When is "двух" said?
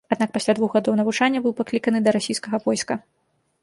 0.59-0.71